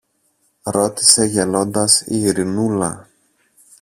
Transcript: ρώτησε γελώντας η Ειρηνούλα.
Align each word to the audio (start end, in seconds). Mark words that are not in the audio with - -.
ρώτησε 0.63 1.25
γελώντας 1.25 2.01
η 2.01 2.17
Ειρηνούλα. 2.21 3.09